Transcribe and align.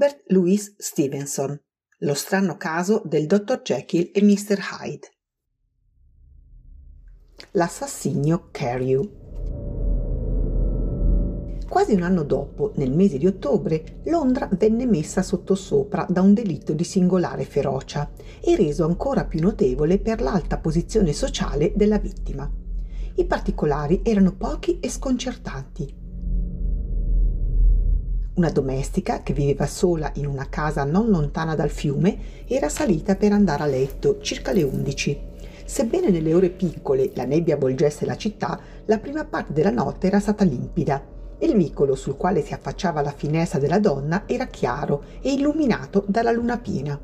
Robert 0.00 0.22
Louis 0.28 0.76
Stevenson. 0.78 1.60
Lo 1.98 2.14
strano 2.14 2.56
caso 2.56 3.02
del 3.04 3.26
dottor 3.26 3.60
Jekyll 3.60 4.10
e 4.14 4.22
Mr. 4.22 4.58
Hyde. 4.58 5.08
L'assassinio 7.50 8.48
Carew. 8.50 9.10
Quasi 11.68 11.92
un 11.92 12.00
anno 12.00 12.22
dopo, 12.22 12.72
nel 12.76 12.92
mese 12.92 13.18
di 13.18 13.26
ottobre, 13.26 14.00
Londra 14.04 14.48
venne 14.52 14.86
messa 14.86 15.20
sottosopra 15.20 16.06
da 16.08 16.22
un 16.22 16.32
delitto 16.32 16.72
di 16.72 16.84
singolare 16.84 17.44
ferocia 17.44 18.10
e 18.40 18.56
reso 18.56 18.86
ancora 18.86 19.26
più 19.26 19.40
notevole 19.40 19.98
per 19.98 20.22
l'alta 20.22 20.56
posizione 20.56 21.12
sociale 21.12 21.74
della 21.76 21.98
vittima. 21.98 22.50
I 23.16 23.26
particolari 23.26 24.00
erano 24.02 24.34
pochi 24.34 24.80
e 24.80 24.88
sconcertanti. 24.88 25.99
Una 28.34 28.50
domestica 28.50 29.22
che 29.22 29.32
viveva 29.32 29.66
sola 29.66 30.10
in 30.14 30.26
una 30.26 30.48
casa 30.48 30.84
non 30.84 31.08
lontana 31.08 31.54
dal 31.54 31.70
fiume 31.70 32.44
era 32.46 32.68
salita 32.68 33.16
per 33.16 33.32
andare 33.32 33.62
a 33.62 33.66
letto 33.66 34.20
circa 34.20 34.52
le 34.52 34.62
11. 34.62 35.20
Sebbene 35.64 36.10
nelle 36.10 36.34
ore 36.34 36.50
piccole 36.50 37.10
la 37.14 37.24
nebbia 37.24 37.54
avvolgesse 37.54 38.06
la 38.06 38.16
città, 38.16 38.58
la 38.86 38.98
prima 38.98 39.24
parte 39.24 39.52
della 39.52 39.70
notte 39.70 40.06
era 40.06 40.20
stata 40.20 40.44
limpida 40.44 41.18
il 41.42 41.56
vicolo 41.56 41.94
sul 41.94 42.16
quale 42.16 42.42
si 42.42 42.52
affacciava 42.52 43.00
la 43.00 43.12
finestra 43.12 43.58
della 43.58 43.78
donna 43.78 44.24
era 44.26 44.46
chiaro 44.46 45.04
e 45.22 45.32
illuminato 45.32 46.04
dalla 46.06 46.32
luna 46.32 46.58
piena. 46.58 47.00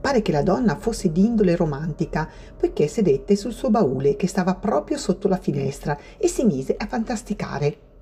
Pare 0.00 0.22
che 0.22 0.32
la 0.32 0.42
donna 0.42 0.76
fosse 0.76 1.10
di 1.10 1.24
indole 1.24 1.56
romantica, 1.56 2.28
poiché 2.56 2.86
sedette 2.86 3.34
sul 3.36 3.52
suo 3.52 3.70
baule 3.70 4.16
che 4.16 4.28
stava 4.28 4.54
proprio 4.54 4.96
sotto 4.96 5.28
la 5.28 5.38
finestra 5.38 5.98
e 6.18 6.28
si 6.28 6.44
mise 6.44 6.76
a 6.78 6.86
fantasticare. 6.86 7.93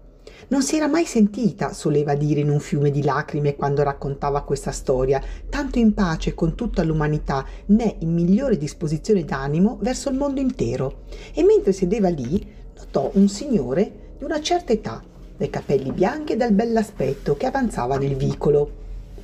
Non 0.53 0.61
si 0.61 0.77
era 0.77 0.87
mai 0.87 1.07
sentita, 1.07 1.73
soleva 1.73 2.15
dire 2.15 2.41
in 2.41 2.51
un 2.51 2.61
fiume 2.61 2.91
di 2.91 3.03
lacrime 3.03 3.57
quando 3.57 3.83
raccontava 3.83 4.43
questa 4.43 4.71
storia, 4.71 5.19
tanto 5.49 5.79
in 5.79 5.95
pace 5.95 6.35
con 6.35 6.55
tutta 6.55 6.83
l'umanità, 6.83 7.43
né 7.69 7.97
in 8.01 8.13
migliore 8.13 8.59
disposizione 8.59 9.25
d'animo 9.25 9.79
verso 9.81 10.11
il 10.11 10.19
mondo 10.19 10.41
intero. 10.41 11.05
E 11.33 11.43
mentre 11.43 11.73
sedeva 11.73 12.11
lì, 12.11 12.47
notò 12.77 13.11
un 13.15 13.29
signore 13.29 14.11
di 14.19 14.25
una 14.25 14.43
certa 14.43 14.75
età, 14.75 15.03
dai 15.39 15.49
capelli 15.49 15.91
bianchi 15.91 16.35
e 16.35 16.37
dal 16.37 16.53
bell'aspetto 16.53 17.35
che 17.35 17.47
avanzava 17.47 17.97
nel 17.97 18.15
vicolo. 18.15 18.71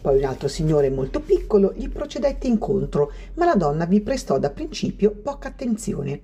Poi 0.01 0.17
un 0.17 0.25
altro 0.25 0.49
signore 0.49 0.89
molto 0.89 1.21
piccolo 1.21 1.75
gli 1.77 1.91
procedette 1.91 2.47
incontro, 2.47 3.12
ma 3.34 3.45
la 3.45 3.55
donna 3.55 3.84
vi 3.84 4.01
prestò 4.01 4.39
da 4.39 4.49
principio 4.49 5.11
poca 5.11 5.49
attenzione. 5.49 6.23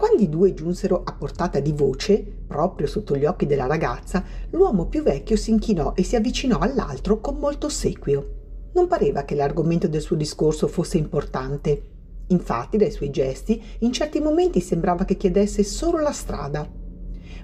Quando 0.00 0.22
i 0.22 0.30
due 0.30 0.54
giunsero 0.54 1.02
a 1.04 1.12
portata 1.12 1.60
di 1.60 1.72
voce, 1.72 2.24
proprio 2.46 2.86
sotto 2.86 3.16
gli 3.16 3.26
occhi 3.26 3.44
della 3.44 3.66
ragazza, 3.66 4.24
l'uomo 4.48 4.86
più 4.86 5.02
vecchio 5.02 5.36
si 5.36 5.50
inchinò 5.50 5.92
e 5.94 6.04
si 6.04 6.16
avvicinò 6.16 6.56
all'altro 6.56 7.20
con 7.20 7.36
molto 7.36 7.66
ossequio. 7.66 8.70
Non 8.72 8.86
pareva 8.86 9.24
che 9.24 9.34
l'argomento 9.34 9.88
del 9.88 10.00
suo 10.00 10.16
discorso 10.16 10.68
fosse 10.68 10.96
importante. 10.96 11.82
Infatti, 12.28 12.78
dai 12.78 12.92
suoi 12.92 13.10
gesti, 13.10 13.62
in 13.80 13.92
certi 13.92 14.20
momenti 14.20 14.62
sembrava 14.62 15.04
che 15.04 15.18
chiedesse 15.18 15.62
solo 15.64 15.98
la 15.98 16.12
strada 16.12 16.66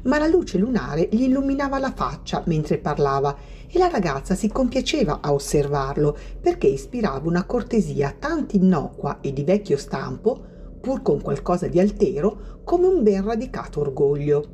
ma 0.05 0.19
la 0.19 0.29
luce 0.29 0.57
lunare 0.57 1.09
gli 1.11 1.23
illuminava 1.23 1.81
la 1.81 1.93
faccia 1.93 2.43
mentre 2.47 2.79
parlava 2.79 3.37
e 3.67 3.77
la 3.77 3.89
ragazza 3.89 4.37
si 4.37 4.47
compiaceva 4.49 5.19
a 5.21 5.33
osservarlo 5.33 6.17
perché 6.41 6.69
ispirava 6.69 7.29
una 7.29 7.45
cortesia 7.45 8.15
tanto 8.17 8.55
innocua 8.55 9.19
e 9.21 9.33
di 9.33 9.43
vecchio 9.43 9.77
stampo, 9.77 10.55
pur 10.87 11.03
con 11.03 11.21
qualcosa 11.21 11.67
di 11.67 11.81
altero, 11.81 12.61
come 12.63 12.87
un 12.87 13.03
ben 13.03 13.25
radicato 13.25 13.81
orgoglio. 13.81 14.45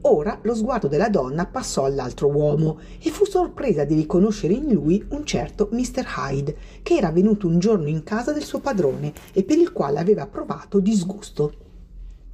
Ora 0.00 0.40
lo 0.42 0.52
sguardo 0.52 0.88
della 0.88 1.08
donna 1.08 1.46
passò 1.46 1.84
all'altro 1.84 2.26
uomo 2.26 2.80
e 3.00 3.10
fu 3.10 3.24
sorpresa 3.24 3.84
di 3.84 3.94
riconoscere 3.94 4.54
in 4.54 4.72
lui 4.72 5.06
un 5.10 5.24
certo 5.24 5.68
Mr. 5.70 6.04
Hyde, 6.16 6.56
che 6.82 6.96
era 6.96 7.12
venuto 7.12 7.46
un 7.46 7.60
giorno 7.60 7.86
in 7.86 8.02
casa 8.02 8.32
del 8.32 8.42
suo 8.42 8.58
padrone 8.58 9.12
e 9.32 9.44
per 9.44 9.56
il 9.56 9.70
quale 9.70 10.00
aveva 10.00 10.26
provato 10.26 10.80
disgusto. 10.80 11.54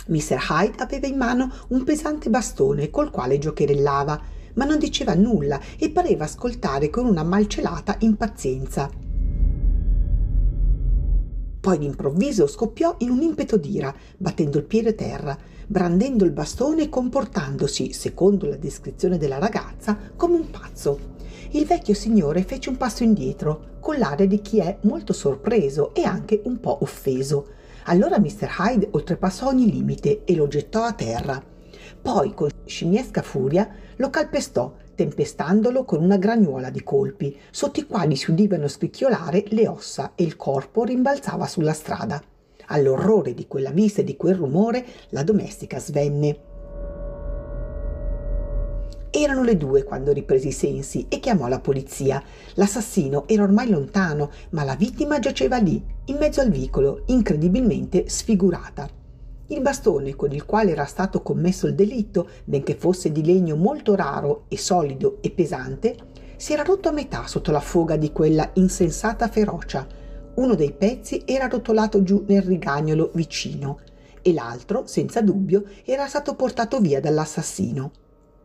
Mr. 0.07 0.39
Hyde 0.49 0.83
aveva 0.83 1.07
in 1.07 1.19
mano 1.19 1.53
un 1.69 1.85
pesante 1.85 2.31
bastone 2.31 2.89
col 2.89 3.11
quale 3.11 3.39
giocherellava, 3.39 4.23
ma 4.55 4.65
non 4.65 4.79
diceva 4.79 5.13
nulla 5.13 5.61
e 5.79 5.91
pareva 5.91 6.25
ascoltare 6.25 6.89
con 6.89 7.05
una 7.05 7.23
malcelata 7.23 7.97
impazienza. 7.99 9.04
Poi 11.65 11.79
d'improvviso 11.79 12.47
scoppiò 12.47 12.97
in 12.99 13.09
un 13.09 13.23
impeto 13.23 13.57
d'ira, 13.57 13.95
battendo 14.19 14.59
il 14.59 14.65
piede 14.65 14.91
a 14.91 14.93
terra, 14.93 15.39
brandendo 15.67 16.27
il 16.27 16.31
bastone 16.31 16.83
e 16.83 16.89
comportandosi, 16.91 17.95
secondo 17.95 18.47
la 18.47 18.57
descrizione 18.57 19.17
della 19.17 19.39
ragazza, 19.39 19.97
come 20.15 20.37
un 20.37 20.51
pazzo. 20.51 21.13
Il 21.53 21.65
vecchio 21.65 21.95
signore 21.95 22.43
fece 22.43 22.69
un 22.69 22.77
passo 22.77 23.03
indietro, 23.03 23.79
con 23.81 23.97
l'aria 23.97 24.27
di 24.27 24.43
chi 24.43 24.59
è 24.59 24.77
molto 24.83 25.15
sorpreso 25.15 25.95
e 25.95 26.03
anche 26.03 26.43
un 26.45 26.61
po' 26.61 26.81
offeso 26.83 27.47
allora 27.87 28.19
Mr. 28.19 28.49
Hyde 28.59 28.89
oltrepassò 28.93 29.49
ogni 29.49 29.71
limite 29.71 30.23
e 30.25 30.35
lo 30.35 30.49
gettò 30.49 30.85
a 30.85 30.93
terra. 30.93 31.43
Poi, 32.01 32.33
con 32.33 32.49
scimmiesca 32.65 33.21
furia, 33.21 33.69
lo 33.97 34.11
calpestò, 34.11 34.75
tempestandolo 34.95 35.85
con 35.85 36.03
una 36.03 36.17
granuola 36.17 36.71
di 36.71 36.83
colpi, 36.83 37.37
sotto 37.51 37.81
i 37.81 37.87
quali 37.87 38.17
si 38.17 38.31
udivano 38.31 38.69
scricchiolare 38.69 39.45
le 39.49 39.69
ossa 39.69 40.13
e 40.15 40.25
il 40.25 40.37
corpo 40.37 40.85
rimbalzava 40.85 41.47
sulla 41.47 41.73
strada. 41.73 42.23
All'orrore 42.67 43.35
di 43.35 43.47
quella 43.47 43.71
vista 43.71 44.01
e 44.01 44.05
di 44.05 44.17
quel 44.17 44.37
rumore, 44.37 44.85
la 45.11 45.23
domestica 45.23 45.79
svenne. 45.79 46.53
Erano 49.11 49.45
le 49.45 49.57
due 49.57 49.85
quando 49.85 50.13
riprese 50.13 50.49
i 50.49 50.53
sensi 50.53 51.07
e 51.09 51.21
chiamò 51.21 51.47
la 51.47 51.61
polizia. 51.61 52.21
L'assassino 52.55 53.29
era 53.29 53.45
ormai 53.45 53.69
lontano, 53.69 54.31
ma 54.51 54.65
la 54.65 54.75
vittima 54.75 55.21
giaceva 55.21 55.59
lì, 55.59 55.81
in 56.07 56.17
mezzo 56.17 56.41
al 56.41 56.51
vicolo, 56.51 57.03
incredibilmente 57.07 58.09
sfigurata. 58.09 59.03
Il 59.49 59.61
bastone 59.61 60.17
con 60.17 60.33
il 60.33 60.47
quale 60.47 60.71
era 60.71 60.87
stato 60.87 61.21
commesso 61.23 61.67
il 61.67 61.75
delitto, 61.75 62.29
benché 62.45 62.75
fosse 62.75 63.13
di 63.13 63.25
legno 63.25 63.57
molto 63.57 63.95
raro 63.95 64.45
e 64.49 64.57
solido 64.57 65.19
e 65.21 65.31
pesante, 65.31 65.97
si 66.37 66.53
era 66.53 66.63
rotto 66.63 66.89
a 66.89 66.93
metà 66.93 67.27
sotto 67.27 67.51
la 67.51 67.61
foga 67.61 67.97
di 67.97 68.11
quella 68.11 68.51
insensata 68.55 69.29
ferocia. 69.29 69.87
Uno 70.37 70.55
dei 70.55 70.73
pezzi 70.73 71.23
era 71.27 71.47
rotolato 71.47 72.03
giù 72.03 72.25
nel 72.27 72.43
rigagnolo 72.43 73.11
vicino 73.15 73.81
e 74.23 74.33
l'altro, 74.33 74.87
senza 74.87 75.21
dubbio, 75.21 75.65
era 75.85 76.07
stato 76.07 76.35
portato 76.35 76.81
via 76.81 76.99
dall'assassino. 76.99 77.91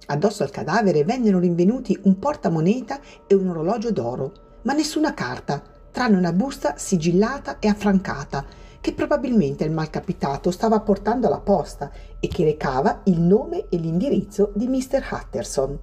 Addosso 0.07 0.43
al 0.43 0.51
cadavere 0.51 1.05
vennero 1.05 1.39
rinvenuti 1.39 1.97
un 2.03 2.19
portamoneta 2.19 2.99
e 3.25 3.35
un 3.35 3.47
orologio 3.47 3.91
d'oro, 3.91 4.33
ma 4.63 4.73
nessuna 4.73 5.13
carta, 5.13 5.63
tranne 5.91 6.17
una 6.17 6.33
busta 6.33 6.75
sigillata 6.77 7.59
e 7.59 7.69
affrancata, 7.69 8.45
che 8.81 8.93
probabilmente 8.93 9.63
il 9.63 9.71
malcapitato 9.71 10.51
stava 10.51 10.79
portando 10.79 11.27
alla 11.27 11.39
posta 11.39 11.91
e 12.19 12.27
che 12.27 12.43
recava 12.43 13.01
il 13.05 13.19
nome 13.19 13.65
e 13.69 13.77
l'indirizzo 13.77 14.51
di 14.55 14.67
Mr. 14.67 15.05
Hutterson. 15.11 15.79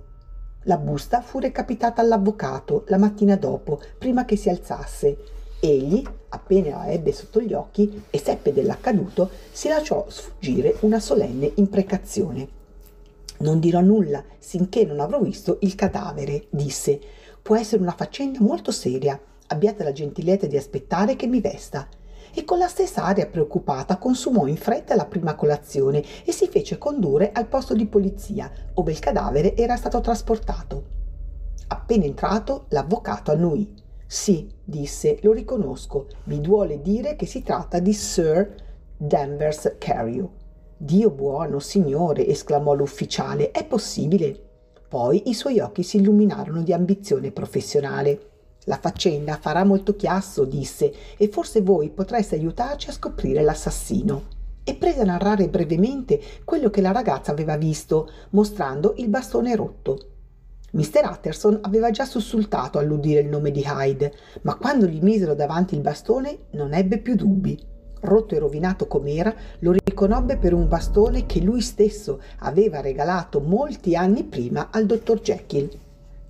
La 0.63 0.79
busta 0.79 1.21
fu 1.21 1.39
recapitata 1.39 2.01
all'avvocato 2.01 2.85
la 2.89 2.99
mattina 2.99 3.37
dopo, 3.37 3.81
prima 3.99 4.25
che 4.25 4.37
si 4.37 4.49
alzasse. 4.49 5.17
Egli, 5.61 6.03
appena 6.31 6.79
la 6.79 6.91
ebbe 6.91 7.13
sotto 7.13 7.41
gli 7.41 7.53
occhi 7.53 8.03
e 8.11 8.19
seppe 8.19 8.53
dell'accaduto, 8.53 9.31
si 9.53 9.69
lasciò 9.69 10.05
sfuggire 10.09 10.77
una 10.81 10.99
solenne 10.99 11.53
imprecazione. 11.55 12.49
Non 13.39 13.61
dirò 13.61 13.81
nulla 13.81 14.25
sinché 14.39 14.85
non 14.85 15.01
avrò 15.01 15.21
visto 15.21 15.59
il 15.61 15.75
cadavere, 15.75 16.47
disse. 16.51 16.99
Può 17.43 17.57
essere 17.57 17.83
una 17.83 17.93
faccenda 17.93 18.41
molto 18.41 18.73
seria. 18.73 19.21
Abbiate 19.49 19.85
la 19.85 19.93
gentilezza 19.93 20.47
di 20.47 20.57
aspettare 20.57 21.15
che 21.15 21.27
mi 21.27 21.41
vesta. 21.41 21.87
E 22.39 22.45
con 22.45 22.59
la 22.59 22.69
stessa 22.69 23.03
aria 23.03 23.25
preoccupata 23.25 23.97
consumò 23.97 24.47
in 24.47 24.59
fretta 24.59 24.95
la 24.95 25.07
prima 25.07 25.35
colazione 25.35 26.05
e 26.23 26.33
si 26.33 26.49
fece 26.49 26.77
condurre 26.77 27.33
al 27.33 27.47
posto 27.47 27.73
di 27.73 27.87
polizia, 27.87 28.53
ove 28.75 28.93
il 28.93 28.99
cadavere 28.99 29.57
era 29.57 29.75
stato 29.77 30.03
trasportato. 30.03 30.85
Appena 31.69 32.05
entrato, 32.05 32.67
l'avvocato 32.69 33.31
annuì. 33.31 33.75
Sì, 34.07 34.53
disse, 34.63 35.19
lo 35.23 35.33
riconosco. 35.33 36.09
Mi 36.25 36.43
duole 36.43 36.83
dire 36.83 37.17
che 37.17 37.25
si 37.25 37.43
tratta 37.43 37.79
di 37.79 37.95
Sir 37.95 38.55
Danvers 38.95 39.77
Carew. 39.79 40.29
Dio 40.77 41.11
buono, 41.11 41.59
signore, 41.59 42.27
esclamò 42.27 42.75
l'ufficiale, 42.75 43.51
è 43.51 43.65
possibile? 43.65 44.39
Poi 44.87 45.31
i 45.31 45.33
suoi 45.33 45.59
occhi 45.59 45.83
si 45.83 45.97
illuminarono 45.97 46.61
di 46.61 46.75
ambizione 46.75 47.31
professionale. 47.31 48.36
La 48.69 48.79
faccenda 48.79 49.39
farà 49.41 49.65
molto 49.65 49.95
chiasso, 49.95 50.45
disse, 50.45 50.93
e 51.17 51.29
forse 51.29 51.61
voi 51.61 51.91
potreste 51.91 52.35
aiutarci 52.35 52.91
a 52.91 52.93
scoprire 52.93 53.43
l'assassino. 53.43 54.23
E 54.65 54.75
prese 54.75 55.03
a 55.03 55.05
narrare 55.05 55.49
brevemente 55.49 56.21
quello 56.45 56.69
che 56.71 56.81
la 56.81 56.91
ragazza 56.91 57.31
aveva 57.31 57.57
visto, 57.57 58.11
mostrando 58.31 58.95
il 58.97 59.09
bastone 59.09 59.55
rotto. 59.55 59.99
Mr. 60.73 61.09
Utterson 61.11 61.61
aveva 61.63 61.91
già 61.91 62.05
sussultato 62.05 62.79
all'udire 62.79 63.21
il 63.21 63.29
nome 63.29 63.53
di 63.53 63.65
Hyde, 63.65 64.13
ma 64.43 64.57
quando 64.57 64.87
gli 64.87 65.01
misero 65.01 65.35
davanti 65.35 65.77
il 65.77 65.81
bastone 65.81 66.47
non 66.51 66.75
ebbe 66.75 66.99
più 66.99 67.15
dubbi 67.15 67.75
rotto 68.01 68.35
e 68.35 68.39
rovinato 68.39 68.87
com'era, 68.87 69.35
lo 69.61 69.73
riconobbe 69.73 70.37
per 70.37 70.53
un 70.53 70.69
bastone 70.69 71.27
che 71.27 71.41
lui 71.41 71.61
stesso 71.61 72.21
aveva 72.39 72.81
regalato 72.81 73.41
molti 73.41 73.97
anni 73.97 74.25
prima 74.25 74.69
al 74.71 74.87
dottor 74.87 75.21
Jekyll. 75.21 75.69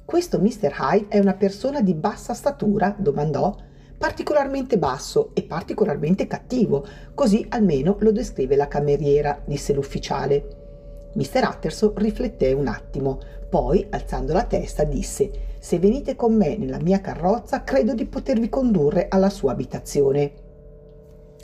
Questo 0.07 0.39
Mr. 0.39 0.73
Hyde 0.79 1.07
è 1.09 1.19
una 1.19 1.35
persona 1.35 1.83
di 1.83 1.93
bassa 1.93 2.33
statura? 2.33 2.95
domandò. 2.97 3.53
Particolarmente 3.99 4.79
basso 4.79 5.31
e 5.35 5.43
particolarmente 5.43 6.29
cattivo, 6.29 6.87
così 7.13 7.45
almeno 7.49 7.97
lo 7.99 8.13
descrive 8.13 8.55
la 8.55 8.69
cameriera, 8.69 9.43
disse 9.45 9.73
l'ufficiale. 9.73 11.11
Mr. 11.15 11.49
Utterson 11.51 11.93
rifletté 11.97 12.53
un 12.53 12.69
attimo, 12.69 13.19
poi, 13.51 13.85
alzando 13.91 14.33
la 14.33 14.45
testa, 14.45 14.85
disse 14.85 15.57
Se 15.59 15.81
venite 15.81 16.15
con 16.15 16.37
me 16.37 16.57
nella 16.57 16.79
mia 16.81 17.01
carrozza, 17.01 17.65
credo 17.65 17.93
di 17.93 18.07
potervi 18.07 18.49
condurre 18.49 19.09
alla 19.09 19.29
sua 19.29 19.51
abitazione. 19.51 20.33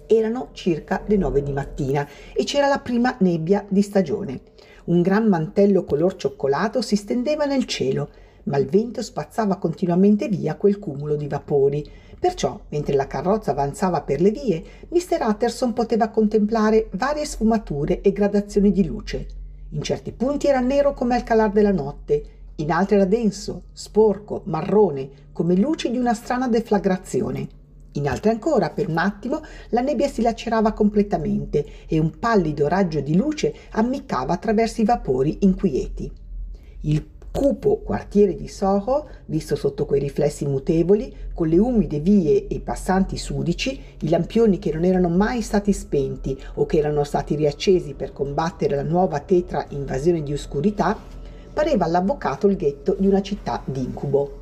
Erano 0.06 0.50
circa 0.52 1.02
le 1.06 1.16
nove 1.16 1.42
di 1.42 1.52
mattina 1.52 2.08
e 2.32 2.44
c'era 2.44 2.68
la 2.68 2.78
prima 2.78 3.16
nebbia 3.18 3.66
di 3.68 3.82
stagione. 3.82 4.40
Un 4.84 5.02
gran 5.02 5.26
mantello 5.26 5.82
color 5.82 6.14
cioccolato 6.14 6.80
si 6.80 6.94
stendeva 6.94 7.44
nel 7.44 7.64
cielo 7.64 8.08
ma 8.44 8.56
il 8.58 8.66
vento 8.66 9.02
spazzava 9.02 9.56
continuamente 9.56 10.28
via 10.28 10.56
quel 10.56 10.78
cumulo 10.78 11.16
di 11.16 11.28
vapori. 11.28 11.88
Perciò, 12.18 12.60
mentre 12.68 12.94
la 12.94 13.06
carrozza 13.06 13.50
avanzava 13.50 14.02
per 14.02 14.20
le 14.20 14.30
vie, 14.30 14.62
Mr. 14.88 15.26
Utterson 15.26 15.72
poteva 15.72 16.08
contemplare 16.08 16.88
varie 16.92 17.24
sfumature 17.24 18.00
e 18.00 18.12
gradazioni 18.12 18.72
di 18.72 18.84
luce. 18.84 19.26
In 19.70 19.82
certi 19.82 20.12
punti 20.12 20.46
era 20.46 20.60
nero 20.60 20.94
come 20.94 21.14
al 21.14 21.24
calar 21.24 21.50
della 21.50 21.72
notte, 21.72 22.22
in 22.56 22.70
altri 22.70 22.96
era 22.96 23.04
denso, 23.06 23.64
sporco, 23.72 24.42
marrone, 24.44 25.08
come 25.32 25.56
luci 25.56 25.90
di 25.90 25.98
una 25.98 26.14
strana 26.14 26.48
deflagrazione. 26.48 27.48
In 27.92 28.08
altri 28.08 28.30
ancora, 28.30 28.70
per 28.70 28.88
un 28.88 28.98
attimo, 28.98 29.40
la 29.70 29.80
nebbia 29.80 30.08
si 30.08 30.22
lacerava 30.22 30.72
completamente 30.72 31.64
e 31.86 31.98
un 31.98 32.18
pallido 32.18 32.68
raggio 32.68 33.00
di 33.00 33.16
luce 33.16 33.54
ammiccava 33.72 34.32
attraverso 34.32 34.80
i 34.80 34.84
vapori 34.84 35.38
inquieti. 35.40 36.10
Il 36.82 37.04
cupo 37.32 37.78
quartiere 37.78 38.36
di 38.36 38.46
Soho, 38.46 39.08
visto 39.24 39.56
sotto 39.56 39.86
quei 39.86 40.00
riflessi 40.00 40.46
mutevoli, 40.46 41.12
con 41.32 41.48
le 41.48 41.58
umide 41.58 41.98
vie 41.98 42.46
e 42.46 42.56
i 42.56 42.60
passanti 42.60 43.16
sudici, 43.16 43.80
i 44.00 44.08
lampioni 44.10 44.58
che 44.58 44.70
non 44.72 44.84
erano 44.84 45.08
mai 45.08 45.40
stati 45.40 45.72
spenti 45.72 46.38
o 46.54 46.66
che 46.66 46.76
erano 46.76 47.04
stati 47.04 47.34
riaccesi 47.34 47.94
per 47.94 48.12
combattere 48.12 48.76
la 48.76 48.82
nuova 48.82 49.18
tetra 49.20 49.64
invasione 49.70 50.22
di 50.22 50.32
oscurità, 50.34 50.96
pareva 51.52 51.86
all'avvocato 51.86 52.48
il 52.48 52.56
ghetto 52.56 52.94
di 52.98 53.06
una 53.06 53.22
città 53.22 53.62
d'incubo. 53.64 54.40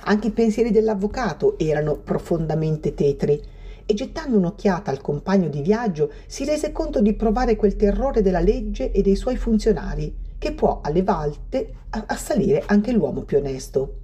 Anche 0.00 0.28
i 0.28 0.32
pensieri 0.32 0.72
dell'avvocato 0.72 1.56
erano 1.58 1.96
profondamente 1.96 2.92
tetri 2.94 3.40
e 3.86 3.94
gettando 3.94 4.36
un'occhiata 4.36 4.90
al 4.90 5.00
compagno 5.00 5.48
di 5.48 5.62
viaggio 5.62 6.10
si 6.26 6.44
rese 6.44 6.72
conto 6.72 7.00
di 7.00 7.14
provare 7.14 7.54
quel 7.54 7.76
terrore 7.76 8.20
della 8.20 8.40
legge 8.40 8.90
e 8.90 9.00
dei 9.00 9.14
suoi 9.14 9.36
funzionari 9.36 10.24
che 10.46 10.52
può 10.52 10.78
alle 10.80 11.02
volte 11.02 11.74
assalire 11.90 12.62
anche 12.66 12.92
l'uomo 12.92 13.22
più 13.22 13.38
onesto. 13.38 13.94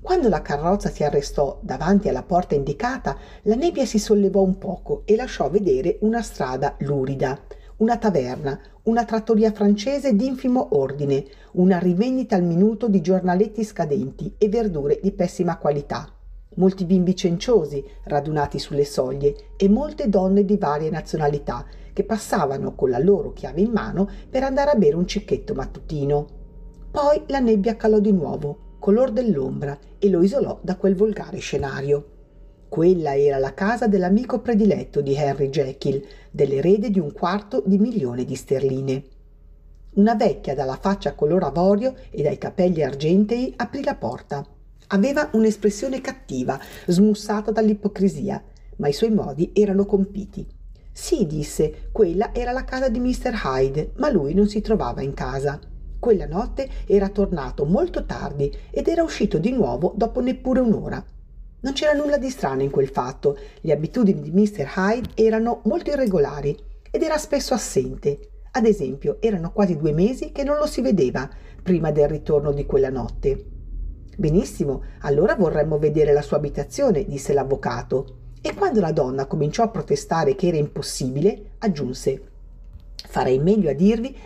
Quando 0.00 0.28
la 0.28 0.42
carrozza 0.42 0.88
si 0.88 1.04
arrestò 1.04 1.60
davanti 1.62 2.08
alla 2.08 2.24
porta 2.24 2.56
indicata, 2.56 3.16
la 3.42 3.54
nebbia 3.54 3.86
si 3.86 4.00
sollevò 4.00 4.42
un 4.42 4.58
poco 4.58 5.02
e 5.04 5.14
lasciò 5.14 5.48
vedere 5.48 5.98
una 6.00 6.22
strada 6.22 6.74
lurida, 6.80 7.38
una 7.76 7.98
taverna, 7.98 8.58
una 8.84 9.04
trattoria 9.04 9.52
francese 9.52 10.16
d'infimo 10.16 10.70
ordine, 10.72 11.24
una 11.52 11.78
rivendita 11.78 12.34
al 12.34 12.42
minuto 12.42 12.88
di 12.88 13.00
giornaletti 13.00 13.62
scadenti 13.62 14.34
e 14.38 14.48
verdure 14.48 14.98
di 15.00 15.12
pessima 15.12 15.56
qualità 15.56 16.12
molti 16.54 16.84
bimbi 16.84 17.14
cenciosi 17.14 17.84
radunati 18.04 18.58
sulle 18.58 18.84
soglie 18.84 19.52
e 19.56 19.68
molte 19.68 20.08
donne 20.08 20.44
di 20.44 20.56
varie 20.56 20.90
nazionalità 20.90 21.64
che 22.00 22.04
passavano 22.04 22.74
con 22.74 22.88
la 22.88 22.98
loro 22.98 23.34
chiave 23.34 23.60
in 23.60 23.72
mano 23.72 24.08
per 24.30 24.42
andare 24.42 24.70
a 24.70 24.74
bere 24.74 24.96
un 24.96 25.06
cicchetto 25.06 25.52
mattutino. 25.52 26.26
Poi 26.90 27.24
la 27.26 27.40
nebbia 27.40 27.76
calò 27.76 27.98
di 27.98 28.12
nuovo, 28.12 28.76
color 28.78 29.10
dell'ombra, 29.10 29.78
e 29.98 30.08
lo 30.08 30.22
isolò 30.22 30.58
da 30.62 30.76
quel 30.76 30.96
volgare 30.96 31.38
scenario. 31.38 32.06
Quella 32.68 33.14
era 33.16 33.36
la 33.36 33.52
casa 33.52 33.86
dell'amico 33.86 34.40
prediletto 34.40 35.02
di 35.02 35.14
Henry 35.14 35.50
Jekyll, 35.50 36.02
dell'erede 36.30 36.88
di 36.88 36.98
un 36.98 37.12
quarto 37.12 37.62
di 37.66 37.76
milione 37.76 38.24
di 38.24 38.34
sterline. 38.34 39.04
Una 39.96 40.14
vecchia 40.14 40.54
dalla 40.54 40.78
faccia 40.80 41.14
color 41.14 41.42
avorio 41.42 41.94
e 42.10 42.22
dai 42.22 42.38
capelli 42.38 42.82
argentei 42.82 43.52
aprì 43.56 43.82
la 43.82 43.96
porta. 43.96 44.42
Aveva 44.86 45.28
un'espressione 45.34 46.00
cattiva, 46.00 46.58
smussata 46.86 47.50
dall'ipocrisia, 47.50 48.42
ma 48.76 48.88
i 48.88 48.94
suoi 48.94 49.10
modi 49.10 49.50
erano 49.52 49.84
compiti. 49.84 50.58
Sì, 50.92 51.26
disse, 51.26 51.88
quella 51.92 52.34
era 52.34 52.52
la 52.52 52.64
casa 52.64 52.88
di 52.88 52.98
Mr. 52.98 53.40
Hyde, 53.44 53.92
ma 53.96 54.10
lui 54.10 54.34
non 54.34 54.48
si 54.48 54.60
trovava 54.60 55.02
in 55.02 55.14
casa. 55.14 55.58
Quella 55.98 56.26
notte 56.26 56.68
era 56.86 57.08
tornato 57.08 57.64
molto 57.64 58.04
tardi 58.06 58.52
ed 58.70 58.88
era 58.88 59.02
uscito 59.02 59.38
di 59.38 59.52
nuovo 59.52 59.92
dopo 59.96 60.20
neppure 60.20 60.60
un'ora. 60.60 61.04
Non 61.62 61.72
c'era 61.74 61.92
nulla 61.92 62.16
di 62.16 62.30
strano 62.30 62.62
in 62.62 62.70
quel 62.70 62.88
fatto. 62.88 63.36
Le 63.60 63.72
abitudini 63.72 64.22
di 64.22 64.30
Mr. 64.30 64.66
Hyde 64.76 65.10
erano 65.14 65.60
molto 65.64 65.90
irregolari 65.90 66.56
ed 66.90 67.02
era 67.02 67.18
spesso 67.18 67.54
assente. 67.54 68.18
Ad 68.52 68.64
esempio, 68.64 69.18
erano 69.20 69.52
quasi 69.52 69.76
due 69.76 69.92
mesi 69.92 70.32
che 70.32 70.42
non 70.42 70.56
lo 70.56 70.66
si 70.66 70.80
vedeva 70.80 71.28
prima 71.62 71.92
del 71.92 72.08
ritorno 72.08 72.52
di 72.52 72.64
quella 72.66 72.90
notte. 72.90 73.44
Benissimo, 74.16 74.82
allora 75.00 75.34
vorremmo 75.36 75.78
vedere 75.78 76.12
la 76.12 76.22
sua 76.22 76.38
abitazione, 76.38 77.04
disse 77.04 77.32
l'avvocato. 77.32 78.19
E 78.40 78.54
quando 78.54 78.80
la 78.80 78.92
donna 78.92 79.26
cominciò 79.26 79.62
a 79.62 79.68
protestare 79.68 80.34
che 80.34 80.48
era 80.48 80.56
impossibile, 80.56 81.52
aggiunse 81.58 82.28
Farei 83.08 83.38
meglio 83.38 83.70
a 83.70 83.74
dirvi 83.74 84.16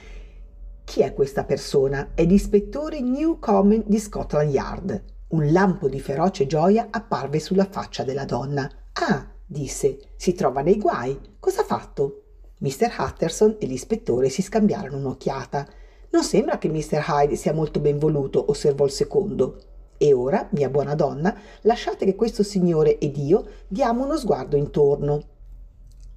chi 0.85 1.01
è 1.01 1.15
questa 1.15 1.45
persona? 1.45 2.11
È 2.15 2.23
l'ispettore 2.25 3.01
Newcomen 3.01 3.85
di 3.87 3.99
Scotland 3.99 4.53
Yard. 4.53 5.03
Un 5.29 5.51
lampo 5.51 5.89
di 5.89 5.99
feroce 5.99 6.47
gioia 6.47 6.89
apparve 6.91 7.41
sulla 7.41 7.67
faccia 7.69 8.05
della 8.05 8.27
donna. 8.27 8.71
Ah, 8.93 9.27
disse, 9.45 9.99
si 10.17 10.35
trova 10.35 10.61
nei 10.61 10.79
guai. 10.79 11.19
Cosa 11.41 11.63
ha 11.63 11.65
fatto? 11.65 12.23
Mr. 12.59 12.95
Hutterson 12.99 13.57
e 13.59 13.67
l'ispettore 13.67 14.29
si 14.29 14.43
scambiarono 14.43 14.99
un'occhiata. 14.99 15.67
Non 16.11 16.23
sembra 16.23 16.59
che 16.59 16.69
Mr. 16.69 17.03
Hyde 17.09 17.35
sia 17.35 17.55
molto 17.55 17.81
ben 17.81 17.99
voluto, 17.99 18.45
osservò 18.51 18.85
il 18.85 18.93
secondo. 18.93 19.59
E 19.97 20.13
ora, 20.13 20.49
mia 20.53 20.69
buona 20.69 20.95
donna, 20.95 21.35
lasciate 21.63 22.05
che 22.05 22.15
questo 22.15 22.43
signore 22.43 22.99
ed 22.99 23.17
io 23.17 23.47
diamo 23.69 24.05
uno 24.05 24.17
sguardo 24.17 24.57
intorno. 24.57 25.23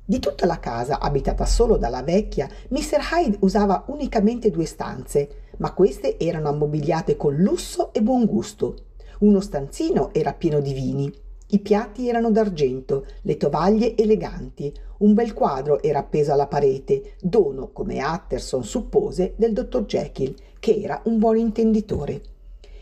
Di 0.05 0.19
tutta 0.19 0.45
la 0.45 0.59
casa, 0.59 0.99
abitata 0.99 1.45
solo 1.45 1.77
dalla 1.77 2.01
vecchia, 2.01 2.49
Mr. 2.69 2.99
Hyde 3.11 3.37
usava 3.41 3.83
unicamente 3.87 4.49
due 4.49 4.65
stanze, 4.65 5.29
ma 5.57 5.73
queste 5.73 6.17
erano 6.17 6.49
ammobiliate 6.49 7.17
con 7.17 7.35
lusso 7.35 7.93
e 7.93 8.01
buon 8.01 8.25
gusto. 8.25 8.85
Uno 9.19 9.41
stanzino 9.41 10.13
era 10.13 10.33
pieno 10.33 10.59
di 10.61 10.73
vini, 10.73 11.11
i 11.49 11.59
piatti 11.59 12.09
erano 12.09 12.29
d'argento, 12.29 13.05
le 13.21 13.37
tovaglie 13.37 13.95
eleganti, 13.95 14.73
un 14.99 15.13
bel 15.13 15.33
quadro 15.33 15.81
era 15.81 15.99
appeso 15.99 16.33
alla 16.33 16.47
parete, 16.47 17.13
dono, 17.21 17.71
come 17.71 18.03
Utterson 18.03 18.65
suppose, 18.65 19.33
del 19.37 19.53
dottor 19.53 19.85
Jekyll, 19.85 20.35
che 20.59 20.81
era 20.81 21.01
un 21.05 21.19
buon 21.19 21.37
intenditore. 21.37 22.21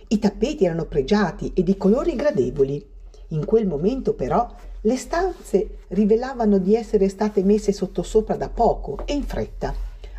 I 0.07 0.19
tappeti 0.19 0.65
erano 0.65 0.85
pregiati 0.85 1.51
e 1.55 1.63
di 1.63 1.77
colori 1.77 2.15
gradevoli. 2.15 2.85
In 3.29 3.43
quel 3.43 3.65
momento 3.65 4.13
però 4.13 4.47
le 4.81 4.97
stanze 4.97 5.79
rivelavano 5.89 6.59
di 6.59 6.75
essere 6.75 7.09
state 7.09 7.43
messe 7.43 7.71
sottosopra 7.71 8.35
da 8.35 8.49
poco 8.49 8.99
e 9.05 9.13
in 9.13 9.23
fretta. 9.23 9.73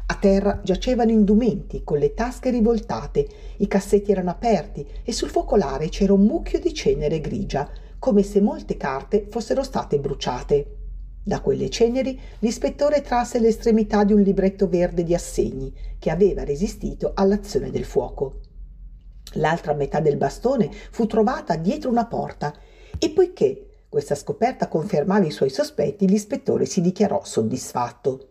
A 0.09 0.15
terra 0.17 0.61
giacevano 0.65 1.13
indumenti 1.13 1.85
con 1.85 1.99
le 1.99 2.15
tasche 2.15 2.51
rivoltate, 2.51 3.29
i 3.59 3.69
cassetti 3.69 4.11
erano 4.11 4.31
aperti 4.31 4.85
e 5.05 5.13
sul 5.13 5.29
focolare 5.29 5.89
c'era 5.89 6.13
un 6.13 6.23
mucchio 6.23 6.59
di 6.59 6.75
cenere 6.75 7.21
grigia, 7.21 7.71
come 8.01 8.25
se 8.25 8.41
molte 8.41 8.77
carte 8.77 9.29
fossero 9.31 9.63
state 9.63 10.01
bruciate. 10.01 10.77
Da 11.23 11.41
quelle 11.41 11.71
ceneri 11.71 12.19
l'ispettore 12.41 13.03
trasse 13.03 13.39
l'estremità 13.39 14.03
di 14.03 14.13
un 14.13 14.21
libretto 14.21 14.69
verde 14.69 15.05
di 15.05 15.15
assegni 15.15 15.73
che 15.99 16.11
aveva 16.11 16.43
resistito 16.43 17.13
all'azione 17.15 17.71
del 17.71 17.85
fuoco. 17.85 18.41
L'altra 19.35 19.75
metà 19.75 20.01
del 20.01 20.17
bastone 20.17 20.71
fu 20.91 21.07
trovata 21.07 21.57
dietro 21.57 21.91
una 21.91 22.07
porta 22.07 22.55
e 22.99 23.11
poiché 23.11 23.67
questa 23.89 24.15
scoperta 24.15 24.69
confermava 24.69 25.25
i 25.25 25.31
suoi 25.31 25.51
sospetti, 25.51 26.09
l'ispettore 26.09 26.65
si 26.65 26.81
dichiarò 26.81 27.23
soddisfatto. 27.25 28.29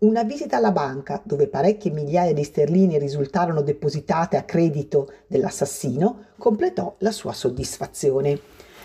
Una 0.00 0.22
visita 0.22 0.56
alla 0.56 0.72
banca, 0.72 1.20
dove 1.24 1.48
parecchie 1.48 1.90
migliaia 1.90 2.32
di 2.32 2.42
sterline 2.42 2.98
risultarono 2.98 3.60
depositate 3.60 4.36
a 4.36 4.44
credito 4.44 5.12
dell'assassino, 5.26 6.26
completò 6.38 6.94
la 7.00 7.12
sua 7.12 7.32
soddisfazione. 7.32 8.38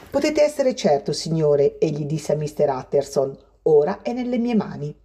Potete 0.09 0.43
essere 0.43 0.75
certo, 0.75 1.13
signore, 1.13 1.77
egli 1.79 2.05
disse 2.05 2.33
a 2.33 2.35
Mr. 2.35 2.69
Utterson, 2.69 3.37
ora 3.63 4.01
è 4.01 4.11
nelle 4.11 4.37
mie 4.37 4.55
mani. 4.55 4.95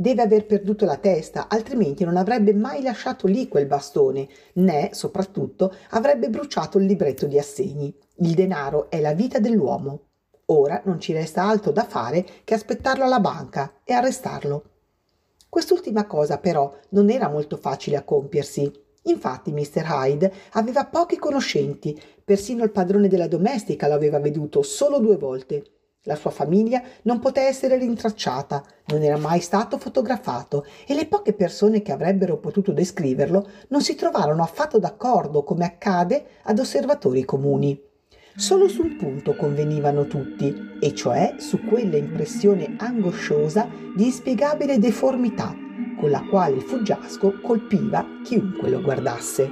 Deve 0.00 0.22
aver 0.22 0.46
perduto 0.46 0.86
la 0.86 0.96
testa, 0.96 1.46
altrimenti 1.46 2.04
non 2.04 2.16
avrebbe 2.16 2.54
mai 2.54 2.80
lasciato 2.80 3.26
lì 3.26 3.48
quel 3.48 3.66
bastone, 3.66 4.26
né, 4.54 4.88
soprattutto, 4.94 5.74
avrebbe 5.90 6.30
bruciato 6.30 6.78
il 6.78 6.86
libretto 6.86 7.26
di 7.26 7.38
assegni. 7.38 7.94
Il 8.20 8.32
denaro 8.32 8.88
è 8.88 8.98
la 8.98 9.12
vita 9.12 9.38
dell'uomo. 9.40 10.04
Ora 10.46 10.80
non 10.86 11.00
ci 11.00 11.12
resta 11.12 11.42
altro 11.42 11.70
da 11.70 11.84
fare 11.84 12.24
che 12.44 12.54
aspettarlo 12.54 13.04
alla 13.04 13.20
banca 13.20 13.74
e 13.84 13.92
arrestarlo. 13.92 14.64
Quest'ultima 15.50 16.06
cosa 16.06 16.38
però 16.38 16.74
non 16.92 17.10
era 17.10 17.28
molto 17.28 17.58
facile 17.58 17.96
a 17.96 18.02
compiersi. 18.02 18.72
Infatti 19.02 19.52
Mr. 19.52 19.84
Hyde 19.86 20.32
aveva 20.52 20.86
pochi 20.86 21.18
conoscenti, 21.18 22.00
persino 22.24 22.64
il 22.64 22.70
padrone 22.70 23.08
della 23.08 23.28
domestica 23.28 23.86
l'aveva 23.86 24.18
veduto 24.18 24.62
solo 24.62 24.98
due 24.98 25.18
volte. 25.18 25.62
La 26.04 26.16
sua 26.16 26.30
famiglia 26.30 26.82
non 27.02 27.18
poté 27.18 27.42
essere 27.42 27.76
rintracciata, 27.76 28.64
non 28.86 29.02
era 29.02 29.18
mai 29.18 29.40
stato 29.40 29.76
fotografato 29.76 30.64
e 30.86 30.94
le 30.94 31.06
poche 31.06 31.34
persone 31.34 31.82
che 31.82 31.92
avrebbero 31.92 32.38
potuto 32.38 32.72
descriverlo 32.72 33.46
non 33.68 33.82
si 33.82 33.94
trovarono 33.96 34.42
affatto 34.42 34.78
d'accordo 34.78 35.44
come 35.44 35.66
accade 35.66 36.24
ad 36.44 36.58
osservatori 36.58 37.26
comuni. 37.26 37.78
Solo 38.34 38.66
su 38.68 38.80
un 38.80 38.96
punto 38.96 39.36
convenivano 39.36 40.06
tutti, 40.06 40.78
e 40.80 40.94
cioè 40.94 41.34
su 41.36 41.62
quella 41.66 41.98
impressione 41.98 42.76
angosciosa 42.78 43.68
di 43.94 44.04
inspiegabile 44.04 44.78
deformità 44.78 45.54
con 45.98 46.08
la 46.08 46.24
quale 46.24 46.56
il 46.56 46.62
fuggiasco 46.62 47.40
colpiva 47.42 48.06
chiunque 48.24 48.70
lo 48.70 48.80
guardasse. 48.80 49.48